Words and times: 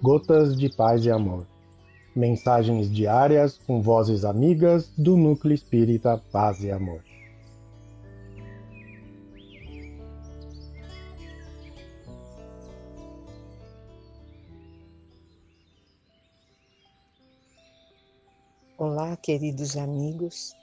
Gotas 0.00 0.56
de 0.56 0.68
Paz 0.68 1.04
e 1.04 1.10
Amor. 1.10 1.44
Mensagens 2.14 2.88
diárias 2.88 3.58
com 3.58 3.82
vozes 3.82 4.24
amigas 4.24 4.92
do 4.96 5.16
Núcleo 5.16 5.52
Espírita 5.52 6.22
Paz 6.30 6.62
e 6.62 6.70
Amor. 6.70 7.02
Olá, 18.76 19.16
queridos 19.16 19.76
amigos. 19.76 20.54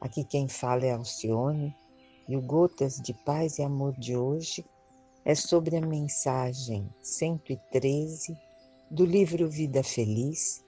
Aqui 0.00 0.22
quem 0.22 0.46
fala 0.46 0.86
é 0.86 0.92
Alcione 0.92 1.74
e 2.28 2.36
o 2.36 2.40
Gotas 2.40 3.00
de 3.00 3.12
Paz 3.12 3.58
e 3.58 3.62
Amor 3.64 3.98
de 3.98 4.16
hoje 4.16 4.64
é 5.24 5.34
sobre 5.34 5.76
a 5.76 5.80
mensagem 5.80 6.88
113 7.02 8.46
do 8.90 9.04
livro 9.04 9.50
Vida 9.50 9.82
Feliz, 9.82 10.64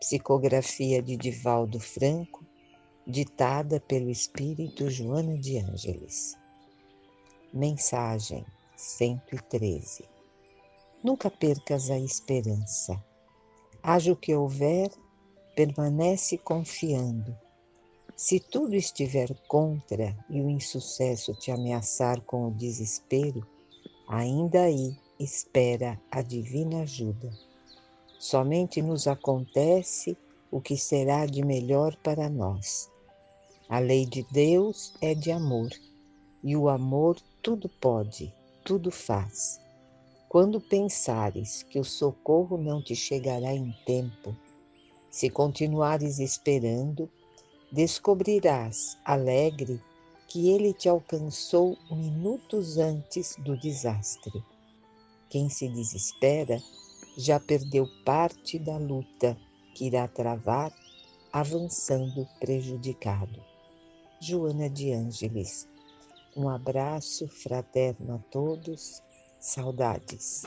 psicografia 0.00 1.02
de 1.02 1.14
Divaldo 1.14 1.78
Franco, 1.78 2.42
ditada 3.06 3.78
pelo 3.78 4.08
espírito 4.08 4.88
Joana 4.88 5.36
de 5.36 5.58
Ângeles. 5.58 6.38
Mensagem 7.52 8.46
113 8.76 10.08
Nunca 11.04 11.30
percas 11.30 11.90
a 11.90 11.98
esperança. 11.98 13.04
Haja 13.82 14.10
o 14.10 14.16
que 14.16 14.34
houver, 14.34 14.90
permanece 15.54 16.38
confiando. 16.38 17.36
Se 18.16 18.40
tudo 18.40 18.74
estiver 18.74 19.34
contra 19.46 20.16
e 20.30 20.40
o 20.40 20.48
insucesso 20.48 21.34
te 21.34 21.50
ameaçar 21.50 22.22
com 22.22 22.48
o 22.48 22.54
desespero, 22.54 23.46
ainda 24.08 24.62
aí 24.62 24.96
espera 25.18 26.00
a 26.10 26.22
divina 26.22 26.84
ajuda. 26.84 27.30
Somente 28.20 28.82
nos 28.82 29.06
acontece 29.06 30.14
o 30.50 30.60
que 30.60 30.76
será 30.76 31.24
de 31.24 31.42
melhor 31.42 31.96
para 31.96 32.28
nós. 32.28 32.90
A 33.66 33.78
lei 33.78 34.04
de 34.04 34.26
Deus 34.30 34.92
é 35.00 35.14
de 35.14 35.32
amor, 35.32 35.70
e 36.44 36.54
o 36.54 36.68
amor 36.68 37.16
tudo 37.40 37.66
pode, 37.66 38.30
tudo 38.62 38.90
faz. 38.90 39.58
Quando 40.28 40.60
pensares 40.60 41.62
que 41.62 41.78
o 41.78 41.84
socorro 41.84 42.58
não 42.58 42.82
te 42.82 42.94
chegará 42.94 43.54
em 43.54 43.74
tempo, 43.86 44.36
se 45.10 45.30
continuares 45.30 46.18
esperando, 46.18 47.10
descobrirás, 47.72 48.98
alegre, 49.02 49.80
que 50.28 50.50
ele 50.50 50.74
te 50.74 50.90
alcançou 50.90 51.74
minutos 51.90 52.76
antes 52.76 53.34
do 53.38 53.56
desastre. 53.56 54.44
Quem 55.30 55.48
se 55.48 55.70
desespera 55.70 56.62
já 57.20 57.38
perdeu 57.38 57.86
parte 58.04 58.58
da 58.58 58.76
luta 58.76 59.36
que 59.74 59.86
irá 59.86 60.08
travar, 60.08 60.72
avançando 61.32 62.26
prejudicado. 62.40 63.42
Joana 64.20 64.68
de 64.68 64.92
Ângeles. 64.92 65.68
Um 66.36 66.48
abraço 66.48 67.28
fraterno 67.28 68.14
a 68.14 68.18
todos. 68.30 69.02
Saudades. 69.38 70.46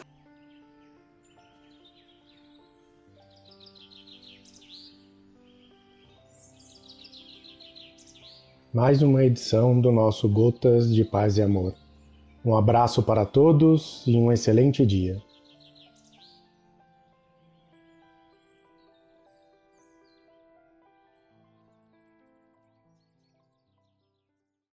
mais 8.73 9.03
uma 9.03 9.23
edição 9.23 9.79
do 9.79 9.91
nosso 9.91 10.27
Gotas 10.27 10.91
de 10.91 11.05
Paz 11.05 11.38
e 11.38 11.44
Amor. 11.44 11.75
Um 12.44 12.55
abraço 12.55 13.03
para 13.03 13.23
todos 13.23 14.03
e 14.07 14.17
um 14.17 14.31
excelente 14.31 14.83
dia. 14.83 15.22